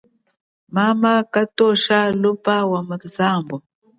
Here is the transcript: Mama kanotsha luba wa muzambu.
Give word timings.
Mama 0.75 1.13
kanotsha 1.31 1.97
luba 2.21 2.55
wa 2.71 2.79
muzambu. 2.87 3.57